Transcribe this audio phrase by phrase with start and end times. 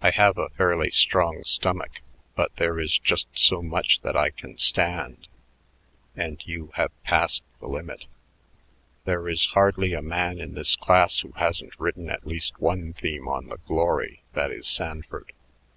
[0.00, 2.00] I have a fairly strong stomach,
[2.36, 5.26] but there is just so much that I can stand
[6.14, 8.06] and you have passed the limit.
[9.04, 13.26] There is hardly a man in this class who hasn't written at least one theme
[13.26, 15.32] on the glory that is Sanford.